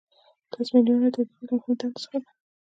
[0.53, 2.29] تصمیم نیونه د ادارې له مهمو دندو څخه ده.